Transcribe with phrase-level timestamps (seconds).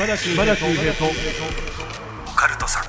[0.00, 2.84] 島田秀平とオカルトさん。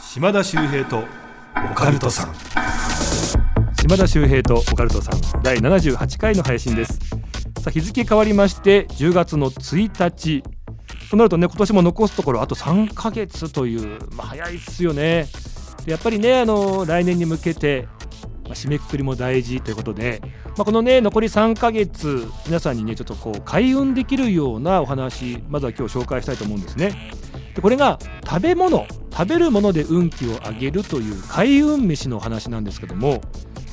[0.00, 1.04] 島田秀平と
[1.70, 2.34] オカルトさん。
[3.78, 5.42] 島田秀平とオカルトさん。
[5.42, 6.98] 第78回の配信です。
[7.60, 10.42] さあ日付変わりまして10月の1日。
[11.10, 15.28] となるとね今年も残すところあと3ヶ月というまあ早いっすよね。
[15.84, 17.95] やっぱりねあの来年に向けてまあ、
[18.56, 27.12] 締めくくりも大事ということで、まあ、このね残り3ヶ月皆さんにねちょっとこう開運できるようなお話まずは今日紹介したいと思うんですね。
[27.54, 33.22] でこれが食べ物食べるもので運気を上げるという開運飯の話なんですけども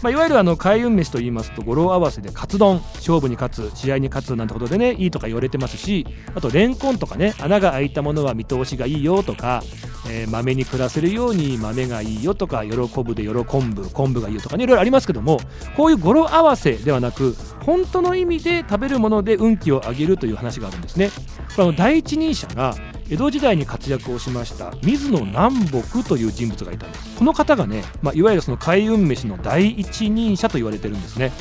[0.04, 9.64] まあ、いわゆるあの開運飯と言いますと語呂合わせでカツ丼勝負に勝つ試合に勝つなんてことでねいいとか言われてますしあとレンコンとかね穴が開いたものは見通しがいいよとか、
[10.10, 15.40] えー、豆に暮らせるように豆がいいよとか喜ぶで喜ぶ昆布がいいよとかねいろいろありますけども
[15.78, 17.34] こういう語呂合わせではなく
[17.66, 21.12] 本当の意味で食べるもので運気を上げるという話があるんですね。
[21.56, 22.76] これの第一人者が
[23.14, 27.16] 江戸時代に活躍をしました水野南北という人物がいたんです。
[27.16, 31.32] この方がね、まあ、いわゆるその開運飯の第一人者と言われてるんですね。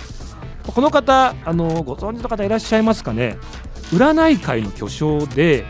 [0.67, 3.39] この方あのご存知の方いらっしゃいますかね。
[3.91, 5.65] 占い界の巨匠で、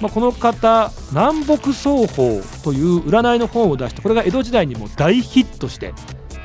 [0.00, 5.94] まあ、この方南北双方という占いの本を出してこれが江戸時代にも大ヒットして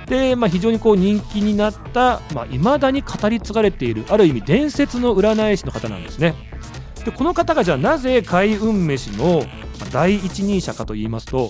[0.05, 6.52] で、まあ、非常にこう人気になったいまあ、未だに語り継がれているある意味伝説の占い師の方なんですね。
[7.05, 9.43] でこの方がじゃあなぜ開運飯の
[9.91, 11.49] 第一人者かと言いますと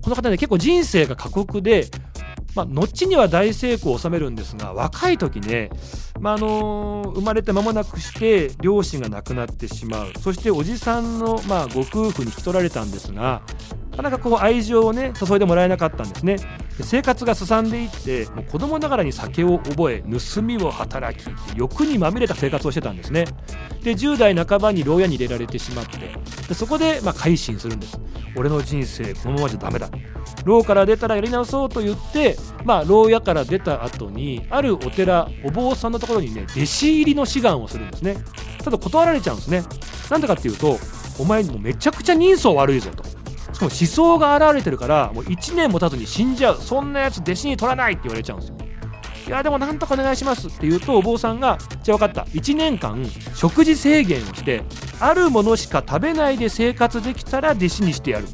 [0.00, 1.86] この方ね結構人生が過酷で、
[2.54, 5.70] まあ、後には大成功を収めるんですが若い時ね、
[6.20, 10.12] まあ、あの生まれて間もなくして両親が亡くなってしまう。
[10.20, 13.42] そしておじさんの、まあ、ご夫婦に引き取られたんですが
[13.92, 16.36] なかなかこう愛情をね注いでもらえなかったんですね。
[16.80, 23.26] 生活がすさんでいってもう子供ながらに酒を覚え盗みを働き欲にまみれた生活をしてたんですね。
[23.82, 25.98] で10代半ばに牢屋に入れられてしまって
[26.48, 28.00] でそこでまあ改心するんです。
[28.34, 29.90] 俺の人生このままじゃダメだ。
[30.44, 38.16] 牢から出たらやり直そうと言って、まあ、牢屋から出た後にあるお寺お坊さんのところにね弟子入りの志願をするんですね。
[38.64, 39.62] ただ断られちゃうんですね。
[40.10, 40.78] なんでかっていうと
[41.18, 43.21] お前もめちゃくちゃ人相悪いぞと。
[43.52, 46.60] しかも思想が現れてるからもう1年も経つに死んじゃう。
[46.60, 48.56] そんなやつ弟子に取らないって言われちゃうんですよ。
[49.28, 52.30] いやでもなんとかお願いしますって言うとお坊さんがじゃあ分かった。
[52.32, 53.04] 1年間
[53.34, 54.64] 食事制限をして
[54.98, 58.26] あるものしか食べないで生活できたら弟子にしてやる。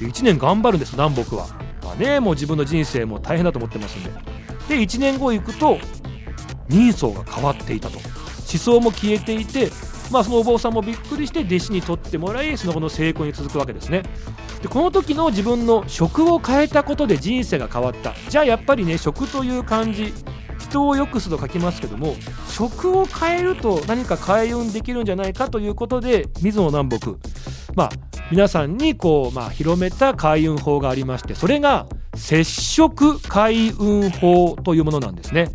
[0.00, 1.48] 1年頑張るんです南北は、
[1.82, 4.10] まあね、もう自分の人生も大変だと思ってますんで。
[4.68, 5.78] で1年後行くと
[6.68, 7.98] 人相が変わっていたと。
[8.50, 9.70] 思想も消えていて
[10.10, 14.02] まあ、そのお坊さんもびっくりして弟子に取ってもらいその後の成功に続くわけですね。
[14.62, 18.14] でこの時の自分の食を変えたことで人生が変わった。
[18.28, 20.12] じゃあやっぱりね食という漢字
[20.58, 22.14] 人を良くすと書きますけども
[22.48, 27.12] 食を変えると何か開運できるんじゃないかということで水野南北
[27.74, 27.90] まあ
[28.30, 31.86] 皆さんにこう、まあ、広めた開運法がありましてそれが
[32.18, 35.48] 接触開運法というものなんですね。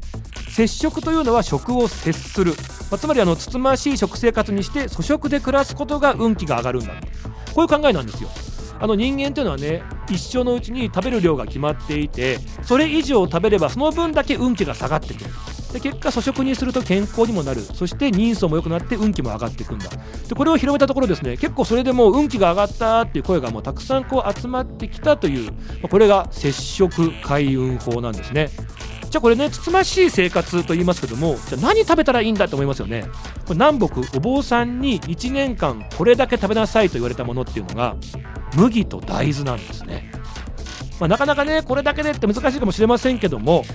[0.50, 2.54] 接触というのは食を接する、
[2.92, 6.94] まあ、つまりあのつつましい食生活にして粗食で暮らすことが運気が上がるんだ
[7.54, 8.30] こういう考えなんですよ。
[8.80, 15.30] あの人間というのはね一生のうちに食べる量が決まっていてそれ以上食べればその分だけ運気が下がってくる。
[15.74, 17.62] で結果粗食にすると健康にもなる。
[17.62, 19.90] そして人相も良くなって運気も上がっていくんだ。
[20.30, 25.52] でこれを広めたところですね結構それでもう運気が上がったっていう声がもうたくさんこう集まってきたという
[25.90, 28.50] これが接触開運法なんですね。
[29.10, 33.06] じゃあこれねつつましい生活と言いますけどもじゃあ何食べたらいいんだと思いますよね。
[33.46, 37.96] これ南北お坊さんに1年間これだけ食べなさいと言われたものっていうのが
[38.56, 40.12] 麦と大豆なんですね、
[41.00, 43.66] まあ、なかなかねこれだけでって難しいかもしれませんけども、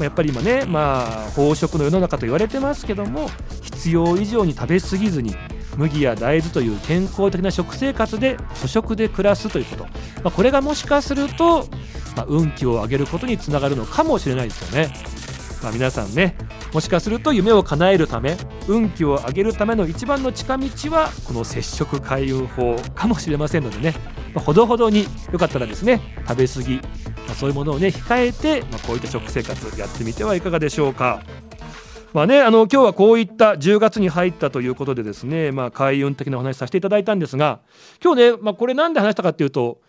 [0.00, 3.28] やっぱり今ねまあ飽食の世の中と言われてますけども
[3.62, 5.36] 必要以上に食べ過ぎずに
[5.76, 9.90] 麦や大豆という健康的な食生活で粗食で暮らすということ、ま
[10.26, 11.66] あ、これがもしかすると
[12.16, 14.92] まあ、運気を上げることにつながるのかもしれないですよね。
[15.62, 16.36] まあ、皆さんね
[16.74, 18.36] もしかすると夢を叶えるため
[18.68, 23.94] 運気を上げるための一番の近道はこの接触開運法かもしれませんのでね、
[24.40, 26.76] ほどほどによかったらですね食べ過ぎ、
[27.26, 31.22] まあ、そういうものをね控えて、まこういった食生活やってみてはいかがでしょうか。
[32.14, 37.58] まあね、あの今日はこういった10月に入ったということでですね、まあ、開運的なお話させていただいたんですが
[38.00, 39.80] 今日ね、まあ、これなんで話したかっていうと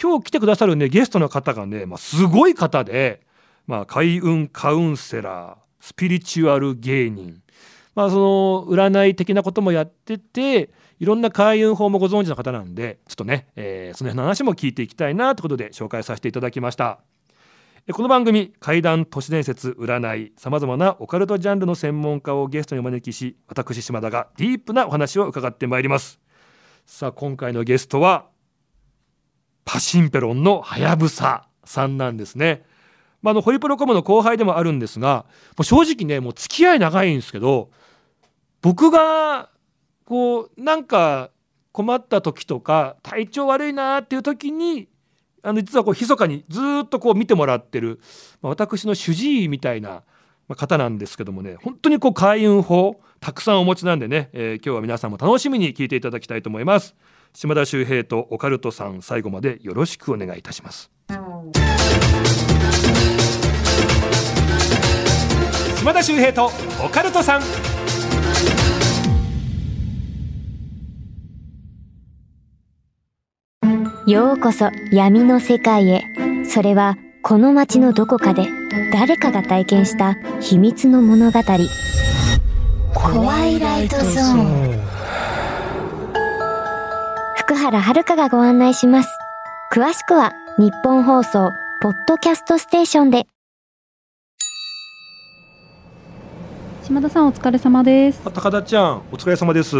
[0.00, 3.26] 今日来てくださるねゲストの方がね、まあ、すごい方で、
[3.66, 7.42] まあ、開運カウンセラースピリチュアル芸人、
[7.96, 10.70] まあ、その占い的なこともやってて
[11.02, 17.00] いろんな開運法もご存知の方なんでちょっとね、えー、その辺の話も聞いていきたいなということで紹介させていただきました。
[17.92, 26.20] この番組怪談都市伝説占いさまざまなオカルトジャンルの専門家をゲストにお招きし私島田がディープなお話を伺ってまいります
[26.86, 28.26] さあ今回のゲストは
[29.64, 32.62] パシンペロンのはやぶささんなんですね
[33.22, 35.26] まあ、あのホリプロコムの後輩でもあるんですが
[35.56, 37.70] もう正直ねもう付き合い長いんですけど
[38.60, 39.50] 僕が
[40.12, 41.30] こうなんか
[41.72, 44.86] 困った時とか体調悪いなっていう時に
[45.42, 47.98] あの実はこう密かにずっとこう見てもらってる、
[48.42, 50.02] まあ、私の主治医みたいな
[50.50, 56.94] 方なんですけどもね本当にこう開運法たくさんお持ちなんでね、えー、今日は皆さんも楽しみに聞いていただきたいと思います。
[57.32, 60.90] 島田秀平とオカルトさん最後までよろしくお願いいたします。
[65.78, 66.50] 島田秀平と
[66.84, 67.71] オカルトさん。
[74.04, 76.04] ようこそ闇の世界へ。
[76.44, 78.48] それはこの街のどこかで
[78.92, 81.40] 誰かが体験した秘密の物語。
[82.92, 84.80] 怖いライトゾーン。
[87.36, 89.08] 福原遥がご案内します。
[89.72, 93.28] 詳しくは日本放送ポッドキャストステーションで。
[96.82, 98.20] 島田さんお疲れ様です。
[98.24, 99.76] 高田ちゃんお疲れ様です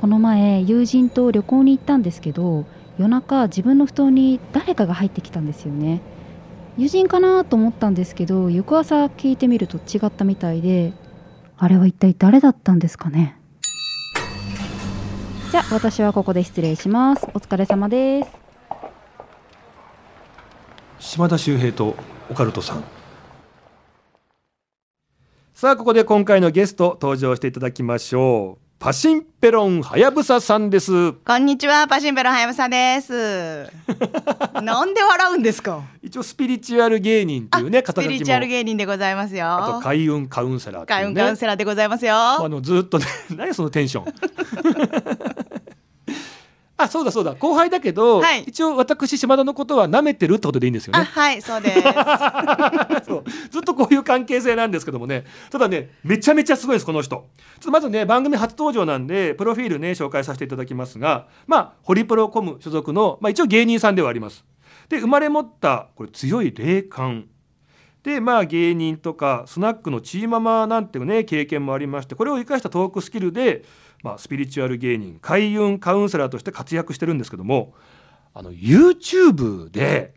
[0.00, 2.64] この前友人と旅行に行ったんですけど
[2.96, 6.00] 夜中自分の布団に誰かが入ってきたんですよね。
[6.78, 10.94] 友人かなと思ったんですけど翌朝聞いてみると違ったみたいで
[11.58, 13.38] あれは一体誰だったんですかね。
[15.50, 17.26] じゃあ私はここで失礼します。
[17.34, 18.30] お疲れ様です。
[20.98, 21.94] 島田秀平と
[22.30, 22.84] オカルトさん。
[25.52, 28.69] さあここで今回のゲスト登場していただきましょう。
[28.82, 31.12] パシンペロンはやぶささんです。
[31.12, 33.64] こんにちはパシンペロンはやぶさです。
[34.62, 35.82] なんで笑うんですか？
[36.02, 39.44] 一応スピリチュアル芸人っていうねスピリチュアル芸人でございますよ。
[39.48, 42.14] あと開運カウンセラー、ね、開運カウンセラーでございますよ。
[42.16, 43.04] あのずっとね
[43.36, 44.14] 何そのテンション？
[46.82, 47.34] あそうだそうだ。
[47.34, 51.04] 後輩だけど、はい、一応私島田のことは舐めてるってことでいいんですよね。
[51.04, 51.82] はいそうです。
[53.06, 53.24] そう。
[53.50, 55.24] ずっとこういう関係性なんですけどもね。
[55.50, 57.10] ただねめちゃめちゃすごいですこの人。
[57.16, 64.44] ちょっとまずね番組初登場なんでプロフィールね紹介させていただきますがまあホリプロコム所属の、まあ、一応芸人さんではあります。
[64.88, 67.26] で生まれ持ったこれ強い霊感。
[68.02, 73.62] でまあ芸人とかスナックのチーママなんていうね経験もありましてこれを生かしたトークスキルで
[74.02, 77.74] まあ、スピリチュアル芸人開運カウンセラーとして活躍してるんですけども
[78.32, 80.14] あの YouTube で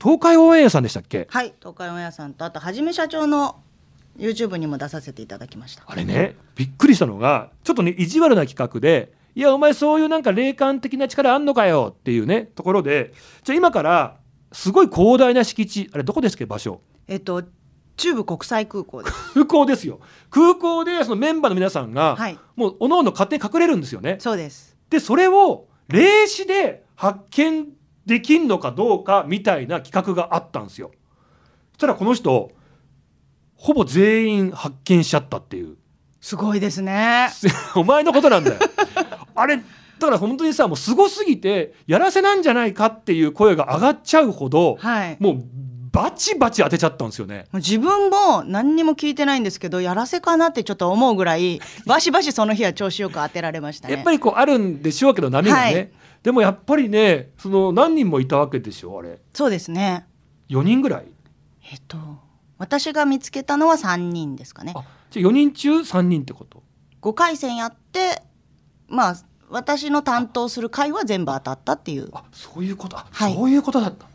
[0.00, 1.26] 東海オンエアさんでしたっけ？
[1.30, 3.56] はい東海オンエアさんとあとはじめ社長の
[4.16, 5.82] YouTube にも出させていただきました。
[5.86, 13.12] あれねびっくりしたのがちょっとね意地悪な企画でいやお前そういうなんか霊感的な力あんのかよっていうねところで
[13.42, 14.16] じゃあ今から
[14.52, 16.80] すごい広大な敷地あれどこですか場所？
[17.08, 17.42] えっと
[17.96, 20.00] 中部国際空港で空港ですよ。
[20.30, 24.16] 空港でそのメンバーの皆さんが、はい、もうおのおの勝手に隠れるんですよね。
[24.18, 24.76] そうです。
[24.90, 27.68] でそれを霊視で発見
[28.06, 30.90] できんのかどうかみたいな企画があったんですよ。
[31.72, 32.50] そしたらこの人
[33.56, 35.76] ほぼ全員発見しちゃったっていう。
[36.20, 37.28] すごいですね。
[37.76, 38.60] お前のことなんだよ。
[39.34, 39.62] あれだ
[40.08, 45.44] から本当にさもうすごすぎてやらせなんじゃないかっていう声が上がっちゃうほど、はい、もう
[45.94, 47.46] バチバチ当てちゃったんですよね。
[47.52, 55.70] 自分も何にも聞いてないんですけどやらせかなってちょっと思うぐらい バシバシその日は調子よく当てられました、ね、やっぱりこうあるんでしょうけど波がね、は。
[55.70, 55.90] い、
[56.24, 59.20] でもやっぱりねその何人もいたわけでしょあれ。
[59.32, 60.06] そうですね。
[60.48, 61.06] 4人ぐらい？
[61.70, 61.96] えっと
[62.58, 64.74] 私が見つけたのは3人ですかね。
[65.10, 66.62] じゃあ4人中3人ってこと
[67.02, 68.20] ？5回戦やって
[68.88, 69.16] まあ
[69.48, 72.08] 私の担当する回は全部当たったっていう。
[72.12, 72.96] あそういうこと。
[72.96, 74.06] はい、そういうことだった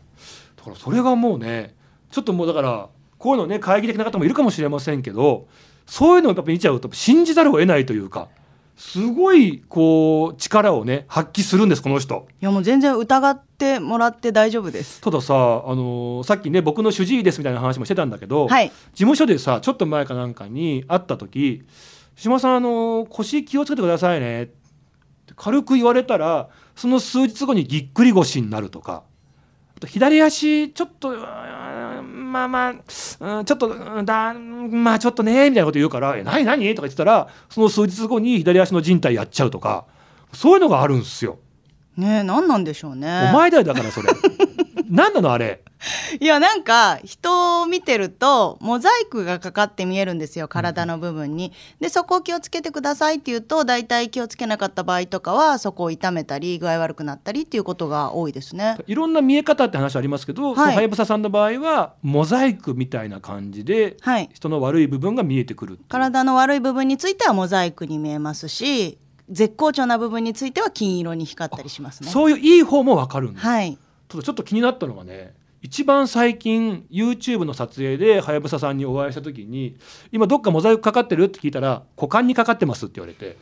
[0.60, 1.74] だからそれがもうね
[2.10, 2.88] ちょっともうだから
[3.18, 5.48] こういうのね懐疑的な方もいるかもしれませんけど
[5.86, 8.28] そういうのをやっぱ見ちゃうと信じざるを得ないというか
[8.76, 12.26] すごいこう力をね発揮するんですこの人。
[12.40, 15.02] いやもう全然疑ってもらって大丈夫です。
[15.02, 21.62] たださあのー、さっきね僕の主治医ですみたいな話もしてたんだけど、はい、事務所でさちょっと前かなんかに会った時
[22.16, 29.02] 「島さんあのー、腰気をつけてくださいね」って軽く言われたらその数日後にぎっくり腰になるとか
[29.86, 32.70] 左足ちょっとまあまあ、
[33.38, 39.84] うん、ちょっとだまあちょっとねみたいなこと言うから「え何何?」とか言ってたらその数日後に左足の靭帯やっちゃうとか
[40.32, 41.38] そういうのがあるんですよ。
[41.96, 43.30] ね何なんでしょうね。
[43.30, 44.08] お前だよだからそれ。
[44.90, 45.62] なんなのあれ？
[46.20, 51.52] いやなんか人を見てるとモザイクがかかって見えるんですよ体の部分に。
[51.80, 58.76] でそこを気をつけてくださいって言うと大体気をつけなかった場合とかはそこを痛めたり具合悪くなったりっていうことが多いですね。
[58.86, 64.28] いろんな見え方って話ありますけど、はやぶささんの場合はモザイクみたいな感じではい。
[64.34, 68.98] 人の悪い部分が見えてくるって体の悪い部分についてはモザイクに見えますし
[69.30, 72.10] 絶好調な部分については金色に光ったりしますね。
[72.10, 73.78] そういういい方もわかるんです、はい
[74.10, 79.76] ただちょっと気になったのがね一番最近 YouTube の撮影ではやぶささんにお会いした時に
[80.10, 83.36] 「今どっかモザイクかかってる?」って聞いたら「股間にかかってます」って言われて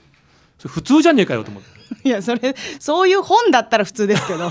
[0.58, 1.68] それ普通じゃねえかよと思って。
[2.04, 4.50] いやそれそういう本だったら普通ですけど。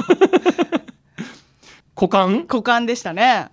[1.96, 2.46] 股間？
[2.48, 3.50] 股間でしたね。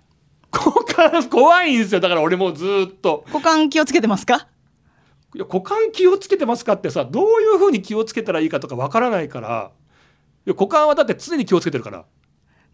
[0.51, 1.29] 股間？
[1.29, 1.99] 怖いんですよ。
[1.99, 3.25] だから俺もうずーっと。
[3.27, 4.47] 股間気をつけてますか？
[5.35, 9.71] いや股間気をつけてますかってさどういうふうに気をつけたらいいかとかわからないから。
[10.45, 12.05] いや股間はだって常に気をつけてるから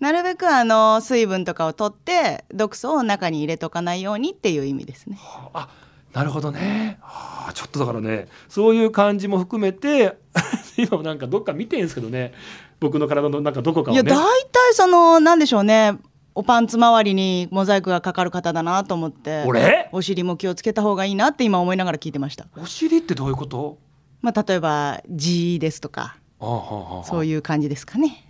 [0.02, 5.18] なるべくあの水分とかを取って毒素を中に入れとかないようにっていう意味ですね。
[5.54, 5.70] あ
[6.14, 6.98] なるほどね。
[7.02, 10.18] はあちょっとだからねそういう感じも含めて
[10.76, 12.34] 今もなんかどっか見てんですけどね。
[12.80, 14.02] 僕の体のなんかどこかをね。
[14.02, 14.18] いや大
[14.52, 15.98] 体そのなんでしょうね。
[16.34, 19.90] おパンツ周りにモザイクがかかる方だなと思って俺？
[19.92, 22.48] お尻も気をつけた方がいいなって今思いながら聞いてました。
[22.60, 23.78] お尻ってどういうこと？
[24.22, 28.26] まあ例えば G ですとかそういう感じですかね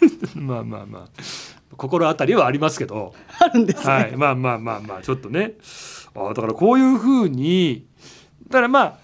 [0.34, 1.08] まあまあまあ。
[1.76, 3.14] 心当たりはありますけど。
[3.40, 5.02] あるんですね、はい、まあまあまあまあ。
[5.02, 5.54] ちょっとね。
[6.14, 7.86] あだからこういうふうに。
[8.48, 8.98] だからまあ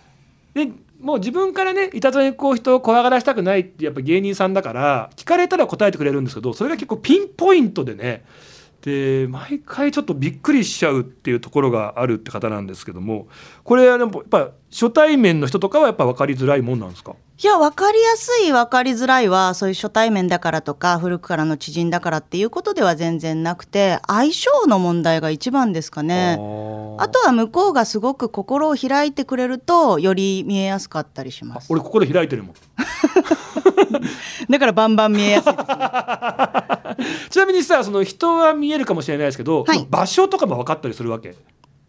[0.54, 8.24] ねもう自分からねいたずらにこう人を怖がらせたくないってやっぱ芸人さんだから聞かれたら答えてくれるんですけどそれが結構ピンポイントでね。
[8.80, 13.28] で毎回ちょっとびっくりしちゃうっていうところがあるって方なんですけども。
[13.64, 17.16] これはやっぱ初対面の人とかはやっぱ分かりづらいもんなんですか？
[17.37, 26.35] いや分かりやすい分かりづらいはそういう初対面だからとか古くからの知人だからっていうことでは全然なくて相性の問題が一番ですかね。
[26.35, 31.67] あとは向こうがすごく心を開いてくれるとより見えやすかったりします。
[31.73, 32.55] 俺心開いてるもん。
[34.49, 35.75] だからバンバン見えやすいですね。
[37.31, 39.85] ちなみにさその人は見えるかもしれないですけど、はい。
[39.91, 41.35] 場所とかも分かったりするわけ？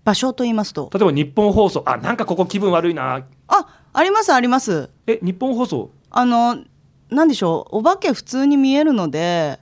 [0.03, 0.89] 場所と言いますと？
[0.91, 1.83] 例えば日本放送。
[1.85, 3.21] あなんかここ気分悪いな。
[3.47, 4.89] あありますあります。
[5.07, 5.89] え日本放送？
[6.11, 6.57] あの
[7.09, 9.57] なんでしょうお化け普通に見えるので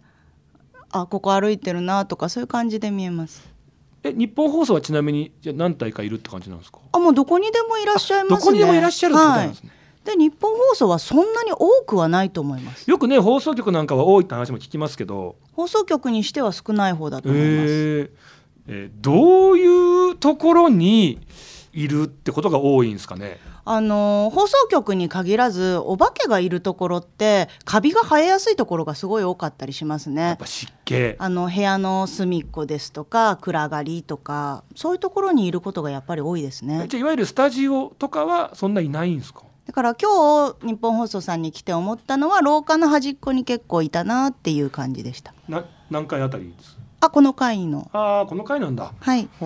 [0.92, 3.48] あここ歩いてるなとかそういう感じで見えます。
[4.02, 6.80] え日本放送はちなみにじゃあ何体かいるって感じなんですか？
[6.92, 8.38] あもうどこにでもいらっしゃいますね。
[8.40, 9.70] どこにでもいらっしゃるってことなんですね、
[10.06, 12.90] はい、で日本放送はそんなに多くはないと思います。
[12.90, 17.70] よくね放送局なんかは多いって話も聞きますけど放送局にしては少ない方だとえ思います。
[17.70, 18.10] ー
[18.68, 21.20] えーどういうところに
[21.72, 23.40] いるってことが多いんですかね？
[23.66, 30.36] あの放送局に限らずお化けがいるところってカビが生えやすいところがすごい多かったりしますやっね。
[30.40, 36.86] ぱ湿気あの部屋の隅っこですとか暗がりとかそういうところにいることがやっぱり多いですね。
[36.90, 39.44] じゃあいわゆるスタジオとかはそんないないんですか？
[39.66, 45.34] だから今日日本放送さんに来て思ったのは廊下の端っこに結構いたなっていう感じでした。
[45.48, 46.78] な何回あたりです？
[47.00, 49.28] あこの回のああこの回なんだはい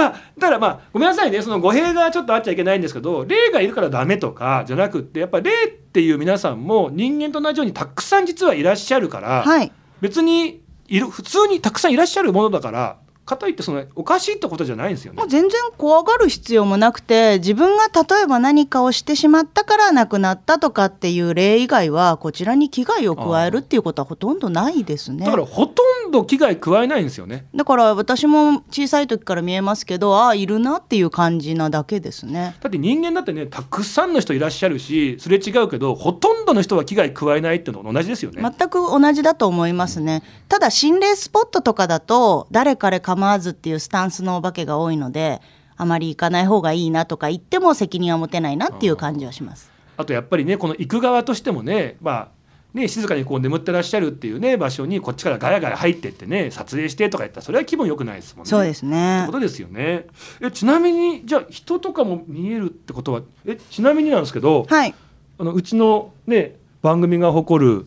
[0.00, 1.42] まあだからまあごめんなさいね。
[1.42, 9.72] その語弊がちょっとあっちゃいけないんですけど霊がいるからダメとかじゃなくってやっぱ霊っていう皆さんも人間と同じようにたくさん実はいらっしゃるから、はい。
[10.00, 12.98] 別にいる普通にたくさんいらっしゃるものだから
[13.30, 15.22] かといってそのおかしいってことじゃないんですよね。
[15.28, 25.24] 全然怖がる必要もなくて自分が例えば何かをしてしまったから亡くなったとかっていう例以外はこちらに危害を加えるっていうことはほとんどないですね。
[25.24, 27.46] だからほとんど危害加えないんですよね。
[27.54, 38.42] だから私も小さい時から見えますけどああいるなっていう感じなだけですねだって人間だってねたくさんの人いらっしゃるしすれ違うけどほとんどの人は危害加えないっていうのと同じですよね。
[38.42, 45.40] 全く同じだと思いますねただ心霊スポットとかだと誰彼構わずっていうスタンスのお化けが多いので
[45.76, 52.28] あまり行かない方がいいなとか言っても責任は持てないなっていう感じはしますあとやっぱりねこの行く側としてもねまあ
[52.74, 58.50] ね静かにこう眠ってらっしゃるっていうね場所にこっちからガヤガヤ入ってってね撮影してとか言ったらそれは気分良くないですもんね。
[58.50, 60.06] そうですってねことですよね。
[60.40, 64.94] えちなみにじゃあ人とかも見えるってことはえちなみになんですけど、はい。
[65.38, 67.86] あのうちのね番組が誇る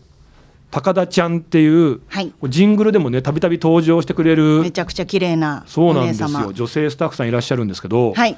[0.72, 2.34] 高田ちゃんっていうはい。
[2.50, 6.54] ジングルでもねたびたび登場してくれるめちゃくちゃ綺麗なおそうなんですよ。
[6.54, 8.38] 女性スタッフさんいらっしゃるんですけど、はい。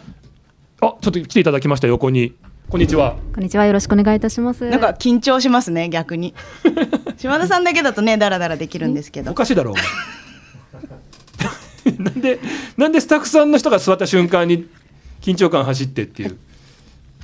[0.81, 2.35] あちょっと来ていただきました横に
[2.69, 3.15] こんにちは。
[3.33, 3.65] こんにちは。
[3.65, 4.67] よろしくお願いいたします。
[4.69, 6.33] なんか緊張しますね逆に。
[7.17, 9.75] 島田さんだけだとねダラダラできるんですけおどかしいだろう。
[12.01, 12.39] なんで
[12.77, 14.67] なんでスタッフさんの人が座った瞬間に
[15.21, 16.37] 緊張感走ってっていう。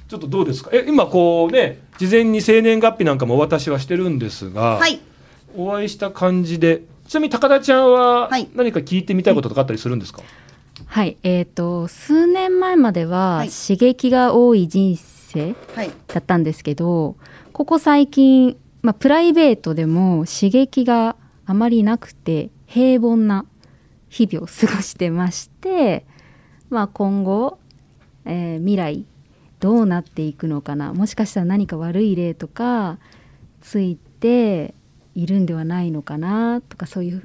[0.07, 0.69] ちょっとどうですか？
[0.73, 4.99] え今こうね事前に生年月日なんかもお渡しはしてるんですが、はい。
[5.57, 8.47] お会いした感じでちなみに高田ちゃんははい。
[8.53, 10.21] 何か聞いてみたいこととかあったりするんですか、
[10.85, 13.49] はい、えっ、と数年前までははい。
[13.49, 15.20] 刺激が多い人生
[15.75, 15.91] はい。
[16.07, 17.15] だったんですけど、
[17.53, 23.45] ここ最近、まあ、プライベートでも刺激があまりなくて平凡な
[24.09, 26.05] 日々を過ごしてまして、
[26.69, 27.59] まあ、今後、
[28.25, 29.05] えー未来
[29.59, 32.97] どうなっていくのかなもしかしたら何か悪い例とか
[33.61, 34.73] ついて
[35.13, 37.23] いるんではないのかなとかそういう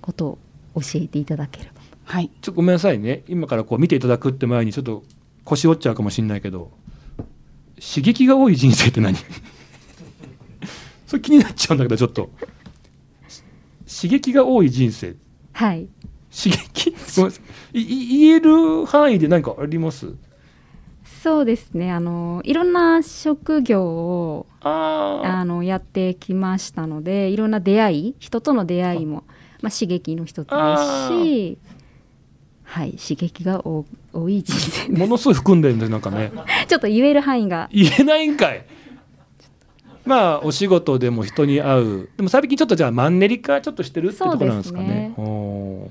[0.00, 0.26] こと
[0.74, 1.82] を教えていただければ。
[2.04, 2.28] はい。
[2.28, 3.22] ちょっとごめんなさいね。
[3.28, 5.02] 今からこう見ていただくって前にちょっと
[5.44, 6.70] 腰折っちゃうかもしれないけど
[7.80, 9.16] 刺激が多い人生って何？
[11.06, 12.30] それ気になっちゃうんだけどちょっと。
[13.86, 15.16] 刺激が多い人生。
[15.52, 15.88] はい。
[16.30, 16.90] 刺激？
[17.16, 17.40] ごめんなさ
[17.72, 17.80] い。
[17.80, 20.14] い言える範囲で何かあります？
[21.22, 21.90] そうですね。
[21.90, 29.24] あのいろんな職業をああのやってきましたのでいろんな出会い人との出会いも、
[29.62, 31.58] まあ、刺激の一つですし
[32.70, 36.30] はい刺激が多多い人生あものすごい含んでるんですなんかね。
[36.68, 37.68] ちょっと言える範囲が。
[37.72, 38.64] 言えないんかい。
[40.04, 42.08] まあお仕事でも人に会う。
[42.16, 45.12] でも最近ちょっとじゃあマンネリ化ちょっとしてるってところなんですかね。
[45.16, 45.90] そうお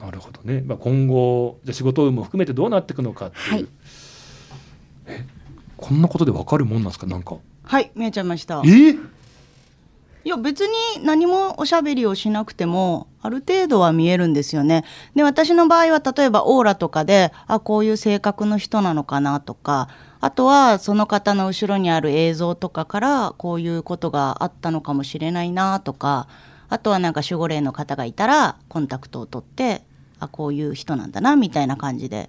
[0.00, 0.04] ー。
[0.04, 3.66] なるほどね、まあ、今後じゃあ仕事運も含めてどうなっていくのかっていう、はい。
[5.06, 5.24] え
[5.76, 7.06] こんなことでわかるもんなんですか？
[7.06, 7.36] なんか。
[7.64, 8.62] はい見えちゃいました。
[8.64, 8.94] え？
[10.24, 14.84] いや別に何もおしゃべりをしなくてもある程度は見えるんですよね。
[15.14, 19.88] で私の場合は例えばオーラとかであこういう性格の人なのかなとか
[20.20, 26.28] あとはその方の後ろにある映像とかからこういうことがあったのかもしれないなとか
[26.68, 29.82] あとはなんか守護霊の方がいたらコンタクトを取って
[30.18, 32.28] あこういう人なんだなみたいな感じで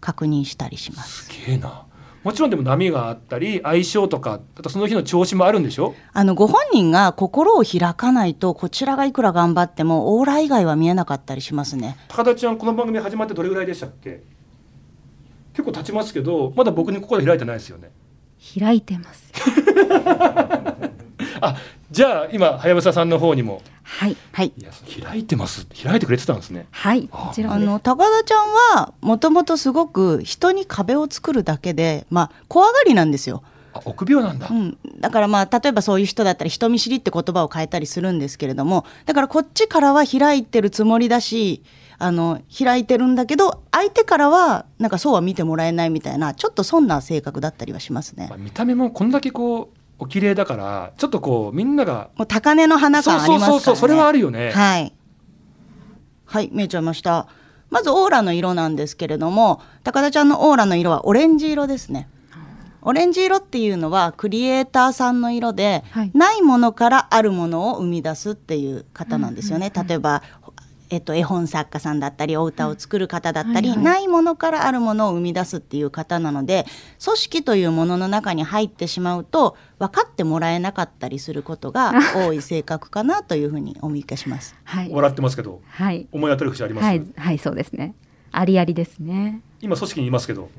[0.00, 1.24] 確認したりします。
[1.24, 1.84] すげえな
[2.22, 5.94] もちろんでも波があったり相性とかあとその日の調子もあるんでしょ？
[6.12, 11.96] あのご本人が心を開かないとこちらがいくら頑張ってもオーラ以外は見えなかったりしますね。
[12.08, 14.22] 高田ちゃんこの番組始まってどれぐらいでしたっけ？
[15.54, 17.90] 結構経ちますけどまだ僕に心開いてないですよね。
[18.58, 19.32] 開いてます
[21.40, 21.56] あ
[21.90, 23.62] じゃあ今はやぶささんの方にも。
[23.82, 24.52] はいはい。
[24.56, 24.70] いや
[25.04, 25.66] 開いてます。
[25.82, 26.66] 開いてくれてたんですね。
[26.70, 33.42] はいもちろあんですの高田ちゃんはもともとすごく人に壁を作るだけで、まあ、怖がりなんですよ。
[33.72, 41.62] あ臆病なんだ、うん、だからまあ例えばそういう人だったら人見知りって言葉を変えたりするんですけれどもだからこっちからは開いてるつもりだし
[41.98, 48.26] あの開いてるんだけど相手からはなんかそうは見てもらえないみたいなちょっとそんな性格だったりはしますね。
[48.30, 48.38] まあ、。
[48.38, 53.60] 見た目もこんだけこうお綺麗だからちょっとこうみんながもう高根の花そう感ありそうますからね。
[53.60, 54.92] そうそうそれはあるよね、はい。
[56.24, 57.28] はい、見えちゃいました。
[57.68, 62.08] まずオーラの色なんですけれども、高田ちゃんのオーラの色はオレンジ色ですね。
[62.82, 69.70] オレンジ色っていうのはクリエイターさんの色で、はいないものからあるものを生み出すっていう方なんですよね。
[69.86, 70.22] 例えば、
[70.90, 73.84] えっと、絵本作家さんだったりお歌を作る方だったり、はいはい。
[73.84, 76.66] ないものからあるものを生み出すっていう方なので
[77.02, 84.56] 組織というものの中に入ってしまうと分かってもらえなかったりすることが多い性格かなというふうにお見受けします。
[84.64, 84.90] はい。
[84.90, 86.08] 笑ってますけどはい。
[86.10, 87.02] 思い当たる節あります、はい。
[87.16, 87.94] はいそうですね。
[88.32, 89.42] ありありですね。
[89.60, 90.50] 今組織にいますけど。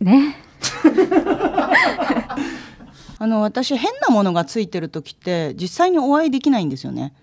[0.00, 0.36] ね。
[3.20, 7.14] あの私変なものがついてる時って実際にお会いできないんですよね。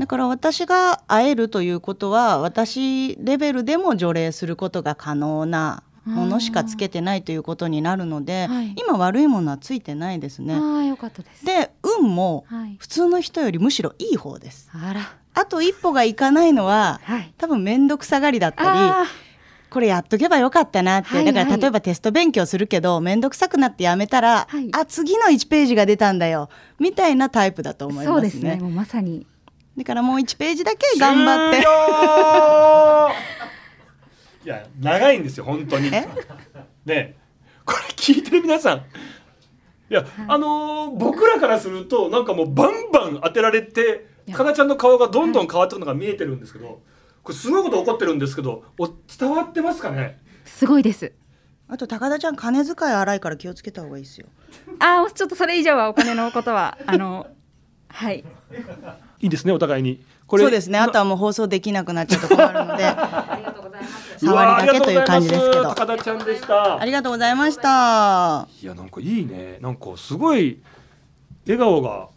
[0.00, 8.74] だから私が会えるということは私レベルでも除霊することが可能なものしかつけてないということになるので、はい。
[8.76, 10.54] 今悪いものはついてないですね。
[10.54, 11.44] ああよかったです。
[11.44, 12.76] で運もはい。
[12.78, 14.70] 普通の人よりむしろいい方です。
[14.72, 15.00] あら。
[15.34, 17.34] あと一歩がいかないのははい。
[17.36, 19.04] 多分面倒くさがりだったりあ
[19.68, 21.34] これやっとけばよかったなって、はいはい。
[21.34, 24.70] だから例えばテスト勉強するけど面倒くさくなってやめたら、はい。
[24.72, 28.14] あ次の1ページが出たんだよみたいなタイプだとー思いますね。
[28.14, 28.56] そうですね。
[28.56, 29.26] もうまさに
[29.76, 31.58] だからもう1ページだけ頑張って。
[31.58, 33.10] 終 了
[34.44, 35.88] いや長いんですよ本当に。
[35.88, 36.08] え？
[36.84, 37.16] ね
[37.64, 38.78] これ聞いてる皆さん。
[38.78, 38.82] い
[39.94, 46.80] や、あのー僕らからするとなんかもうバンバン当てられてかなちゃんの顔がどんどん変わっていくのが見えてるんですけど
[47.22, 48.86] これすごいこと起こってるんですけどお
[49.18, 50.18] 伝わってますかね？
[50.44, 51.12] すごいです。
[51.68, 54.26] あと高田ちゃん金遣い荒いから気をつけた方がいいですよ。
[54.80, 57.26] ああちょっとそれ以上はお金のことはあの
[57.88, 58.24] はい
[59.20, 60.02] いいですねお互いに。
[60.26, 60.78] こそうですね。
[60.78, 62.84] あとはもう放送できなくなっちゃうと困るので。
[62.96, 66.80] ありがとうございます触りだけという感じですけど高田ちゃんでした。
[66.80, 68.48] ありがとうございました。
[68.62, 69.58] いやなんかいいね。
[69.60, 70.60] なんかすごい
[71.46, 72.08] 笑顔が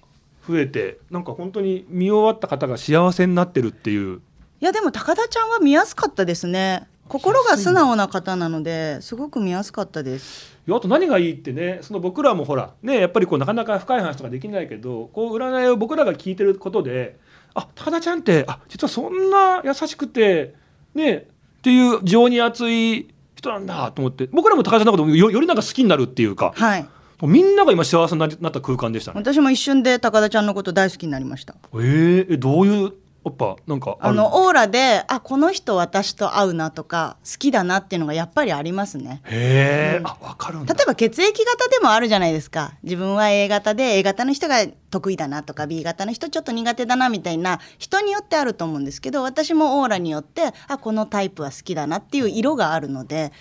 [0.48, 4.22] 増えてなんか本当に見終わった方が幸せになってるっていう。
[4.62, 10.58] いやでも高田ちゃんは見やすかったですね心が素直な方なのですごく見やすかったです。
[10.68, 17.20] あと何がいいってねその僕らもほらねやっぱりこうなかなか深い話とかできないけどこう占いを僕らが聞いてることで
[17.54, 20.56] あ高田ちゃんってあ実はそんな優しくて
[20.96, 21.26] ねっ
[21.62, 26.88] ていう情に熱い人なんだと思って僕らも高田ちゃんのことよよりなんか好きになるっていうかはい。
[27.22, 29.20] みんなが今幸せにななった空間でしたね。
[29.20, 31.56] 私も一瞬で高田ちゃんのこと大好きになりました。
[31.74, 32.94] えー、えどういう
[33.26, 39.22] やっぱなんかあのオーラであこの人私と合うなとか好きだなっていうのがやっぱりありますね。
[39.26, 40.08] へえ、うん。
[40.08, 40.74] あわかるんだ。
[40.74, 42.74] 例えば血液型でもあるじゃないですか。
[42.84, 53.32] 自分は A 型で A 型の人が得意だなとか B 型の人ちょっと苦手だなみたいな人によってあると思うんですけど私もオーラによってあこのタイプは好きだなっていう色があるので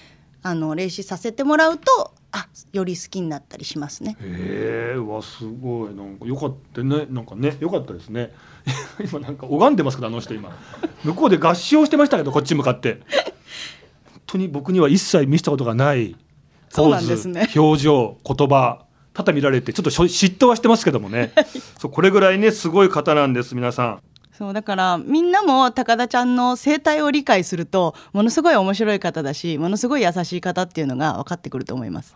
[0.43, 4.17] あの霊視させてもらうとあより好きになったりしますね。
[4.21, 5.95] へえわすごい。
[5.95, 7.07] なんかよかったね。
[7.11, 8.33] なんかねよかったですね
[9.05, 10.51] 今なんか拝んでますけどあの人今。
[11.05, 13.01] 向こうで合唱してましたけどこっち向かって。
[14.05, 16.17] 本当に僕には一切見せたことがない
[16.71, 17.51] そうなポーズ、んですね。
[17.55, 21.33] 表情言葉多々見られてちょっと嫉妬はしてますけどもね。
[21.79, 24.03] そうこれぐらいねすごい方なんです皆さん。
[24.33, 32.15] そうだからみんなも高田ちゃんの生態を理解するとものすごい面白い方だしものすごい優しい方っていうのが分かってくると思います。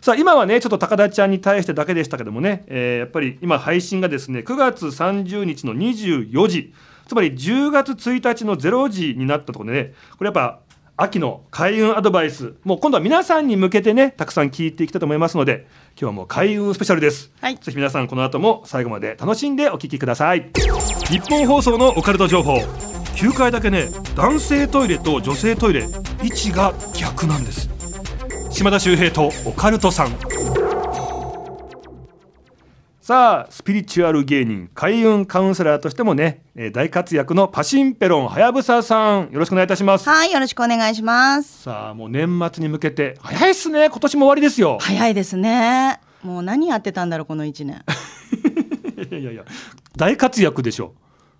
[0.00, 6.72] さあ今はねちょっと高田ちゃんに対してだけでしたけどもね、えーやっぱり今配信がですね9月30日の24時
[7.06, 10.60] つまり10月1日の0時になったところでねこれやっぱ
[10.96, 17.56] 秋の開運アドバイスもう今度は皆さんに向けてねたくさん聞いていきたいと思いますので今日はもう開運スペシャルです、はい。
[17.56, 20.50] ぜひ皆さんこの後も最後まで楽しんでお聞きください。
[21.08, 22.58] 日本放送のオカルト情報
[23.16, 25.86] 9階だけね男性トイレと女性トイレ
[26.22, 27.79] 位置が逆なんです
[28.50, 30.16] 島田秀平とオカルトさん
[33.00, 41.62] さあスピリチュアル芸人開運カウンセラーとしてもね、えー大活躍のパシンペロンはやぶささんよろしくお願いいたしますはいよろしくお願いします。
[41.62, 45.98] さあもう年末に向けて早いっすね今年も終わりですよ早いですね。
[46.22, 47.82] もう何やってたんだろうこの一年。
[49.10, 49.44] いやいやいや
[49.96, 50.92] 大活躍でしょ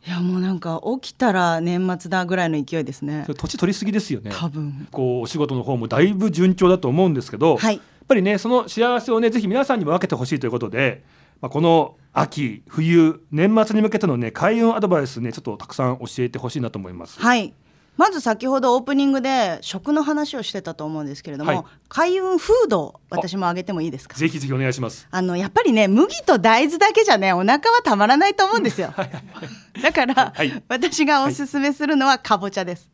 [0.07, 4.89] いやもうなんか起きたら年末だぐらいの勢いですね土地取りすぎですよね多分。
[4.91, 11.05] こうお仕事の方もだいぶ順調だと思うんですけど、はいやっぱりねその幸せをねぜひ皆さんにも分けてほしいということで、
[11.41, 17.21] まあ、この秋冬年末に向けてのね開運アドバイスねちょっとたくさん教えてほしいなと思います。
[17.21, 17.55] はい。
[17.97, 24.17] まず先ほどオープニングで食の話をしてたと思うんですけれども、はい開運フードを私もあげてもいいですか？
[24.17, 25.09] ぜひぜひお願いします。
[25.11, 28.95] あのやっぱりね麦と大豆だけじゃねお腹はたまらないと思うんですよ。
[29.83, 32.89] だから、はい私がおすすめするのはかぼちゃです。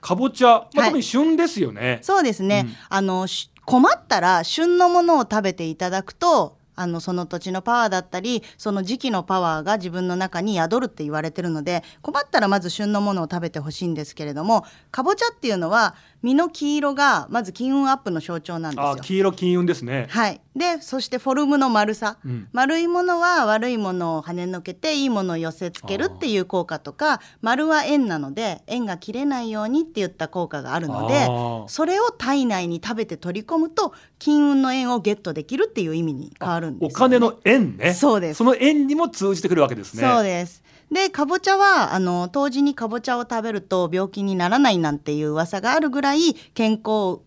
[0.00, 2.00] かぼちゃ、まあはい特に旬ですよね。
[2.02, 18.90] そうですね、うんあのし困ったら旬のものを食べていただくとあのその土地のパワーだったりその時期のパワーが自分の中に宿るって言われてるので困ったらまず旬のものを食べてほしいんですけれどもかぼちゃっていうのは実の黄色がまず金運アップの象徴なんですよ。
[18.92, 20.06] あ黄色金運ですね。
[20.08, 31.26] はい、でそしてフォルムの丸さ、うん丸いものは悪いものを跳ねのけていいものを寄せつけるっていう効果とか丸は円なので円が切れないようにっていった効果があるので
[31.68, 37.92] それを体内に食べて取り込むと金運の円をゲットできるっていう意味に変わるんですよね、お金の円ね。
[37.92, 40.02] そうですその円にも通じてくるわけですね。
[40.02, 40.63] そうです。
[40.90, 47.20] でかぼちゃはあの冬至にかぼちゃを食べると病気にならないなんていう噂があるぐらい健康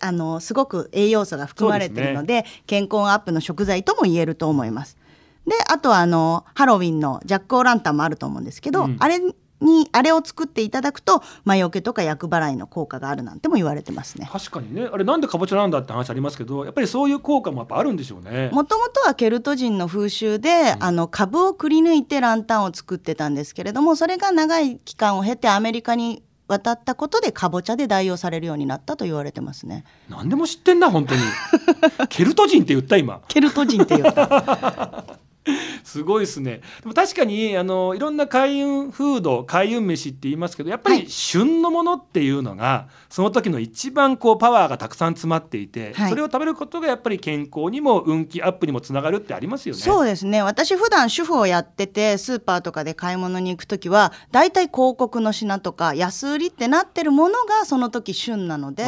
[0.00, 4.98] あのすごく栄養素が含まれているので健康アップの食材とも言えると思います。
[5.46, 9.20] であとはあのハロウィンのジャック・オー・ランタンもあると思うんですけど、うんあれ
[9.62, 14.28] にあれを作っていただくと魔除けとか厄払いの効果があるなんても言われてますね。
[14.30, 18.50] 確かにねあれなんでかぼちゃなんだって話ありますけどやっぱりそういう効果もやっぱあるんでしょうね。
[18.52, 29.84] もともとはケルト人の風習で、あの株をくり抜いてランタンを作ってたんですけれどもそれが長い期間を経てアメリカに渡ったことでかぼちゃで代用されるようになったと言われてますね。
[30.08, 31.20] 何でも知ってんな本当に。
[32.08, 33.20] ケルト人って言った今。
[33.28, 35.21] ケルト人って言った。
[35.82, 36.60] すごいですね。
[36.82, 49.80] でも確かにあのいろんな開運フード、開運飯って言いますけど、やっぱりはい旬のものっていうのがその時の一番こうパワーがたくさん詰まっていて、はいそれを食べることがやっぱり健康にも運気アップにもつながるってありますよね。
[49.80, 58.84] そうですね私普段主婦をやっててスーパーとかで買い物に行く時はだいたい広告の品とか安売りってなってるものがその時旬なので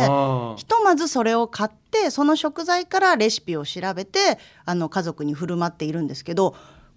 [0.57, 6.55] ひとまずそれを買ってその食材からレシピを調べてあの家族に振る舞っているんですけど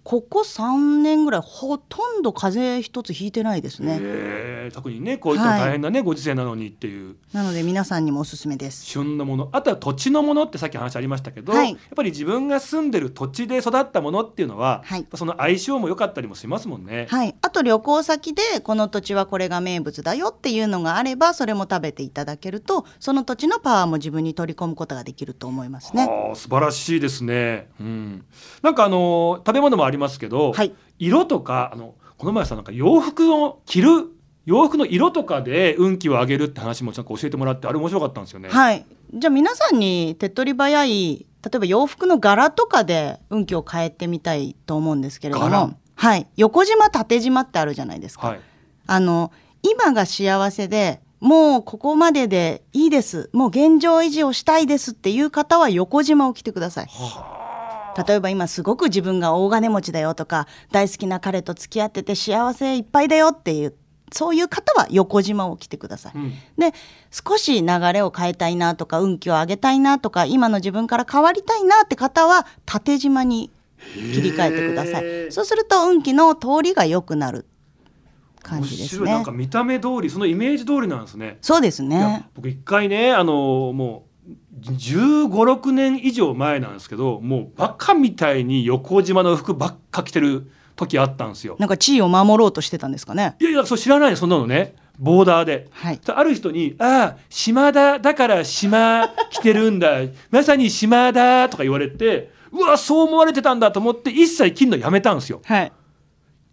[0.08, 3.98] ここ3年ぐらいほとんど風邪一つひいてないですね。
[4.00, 8.84] えー特にねこういった大変なね、ご時世なのにっていうなので皆さんにもおすすめです。
[8.84, 17.06] 旬のものあとは土地のものってさっき話ありましたけど、はいやっぱり自分が住んでる土地で育ったものっていうのは、はいその相性も良かったりもしますもんね。
[17.08, 26.06] はい、ああと旅行先でこの土地はこれが名物だよっていうのがあればそれも食べていただけるとその土地のパワーも自分に取り込むことができると思いますね。
[26.32, 27.68] あ素晴らしいですね。
[27.80, 28.24] うん、
[28.62, 33.88] なんかあの食べ物もありますけど、はい、色とかあのこの前さなんか洋服を着る
[34.46, 38.48] 洋服の色とかで運気を上げるって話もちゃんと教えてもらってあれ面白かったんですよね。
[38.48, 38.86] はい。
[39.12, 48.28] じゃあ皆さんに手っ取り早い例えば洋服の柄とかで運気を変えてみたいと思うんですけれども、はい、横縞縦縞ってあるじゃないですか。
[48.28, 48.40] はい、
[48.86, 49.32] あの
[49.62, 56.88] 今が幸せでもうここまででいいですもう現状維持をしたいですっていう方は横縞を着てください。
[58.06, 63.74] 例えば今すごく自分が大金持ちだよとか大好きな彼と付き合ってて幸せいっぱいだよっていう
[64.12, 66.12] そういう方は横縞を着てください。
[66.14, 66.72] うん、で
[67.10, 73.50] 少し流れを変えたいなとか運気を上げたいなとか今の自分から変わりたいなって方は縦縞に
[73.94, 75.32] 切り替えてください。
[75.32, 77.46] そうすると運気の通りが良くなる
[78.42, 79.12] 感じですね。
[79.12, 81.38] なんか見た目通りそのイメージ通りなんですね。
[81.42, 82.28] そうですね。
[82.34, 84.07] 僕一回ねあのもう
[84.60, 91.56] 15、6年以上前なんですけどもうバカみたいに横縞の服ばっか着てる時あったんですよ。
[91.58, 93.36] なんか地位を守ろうとしてたんですかね？
[93.40, 94.74] いやいや、そう知らないそんなのね。
[94.98, 95.68] ボーダーで。
[95.70, 99.90] はい、ある人に、ああ、島田だから島着てるんだ。
[100.30, 105.40] まさに島田とか言われて、うわ、そう思われてたんだと思って一切切るのやめたんですよ。
[105.44, 105.72] はい。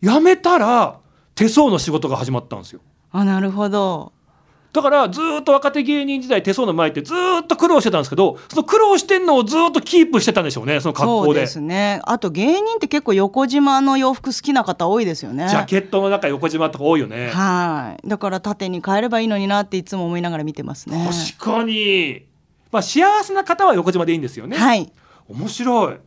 [0.02, 1.00] やめたら、
[1.34, 2.82] 手相の仕事が始まったんですよ。
[3.12, 4.12] あ、なるほど。
[4.76, 11.28] だからずっと若手芸人時代手相の前ってずっと苦労してたんですけどその苦労してんのをずっとキープしてたんでしょうねその格好で。
[11.28, 12.02] そうですね。
[12.04, 15.48] あと芸人って結構横縞の洋服好きな方多いですよね。
[15.50, 17.30] ジャケットの中横縞とか多いよね。
[17.30, 18.08] はい。
[18.08, 21.10] だから縦に変えればいいのになっていつも思いながら見てますね。
[21.38, 22.26] 確かに。
[22.72, 24.58] まあ幸せな方は横縞でいいんですよね。
[24.58, 24.92] はい。
[25.30, 25.98] 面白い。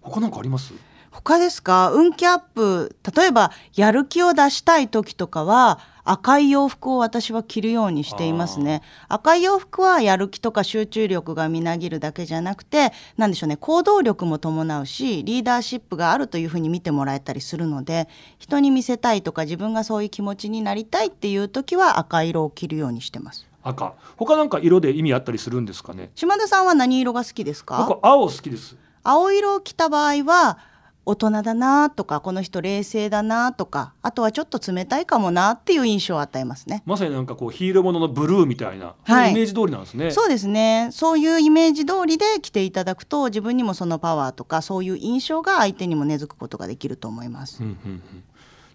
[0.00, 0.72] 他なんかあります？
[1.10, 1.90] 他ですか？
[1.92, 2.96] 運気アップ。
[3.14, 8.82] 例えばやる気を出したい時とかは赤い洋服を私は着るようにしていますね。
[9.08, 23.46] 赤い洋服はやる気とか集中力がみなぎるだけじゃなくて何でしょうね行動力も伴うしリーダーシップがあるというふうに見てもらえたりするので人に見せたいとか自分がそういう気持ちになりたいっていう時は赤色を着るようにしてます。
[23.62, 23.94] 赤。
[24.16, 26.10] 他なんか色で意味あったりするんですかね？
[26.16, 27.86] 島田さんは何色が好きですか？
[27.88, 28.76] 僕青好きです。
[29.04, 30.58] 青色を着た場合は
[31.04, 36.82] 大人だなとかこの人冷静だなとかあとはちょっと冷たいかもなっていう印象を与えますね。
[36.86, 40.10] まさになんかこうヒーローもののブルーみたいな、はい、イメージ通りなんですね。
[40.12, 40.90] そうですね。
[40.92, 48.02] そういうイメージ通りで来ていただくと自分にもそのパワーとかそういう印象が相手にも根付くことができると思います、うんうんうん